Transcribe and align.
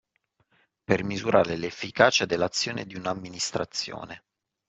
Per 0.83 1.03
misurare 1.03 1.55
l'efficacia 1.57 2.25
dell'azione 2.25 2.87
di 2.87 2.95
una 2.95 3.11
amministrazione 3.11 4.23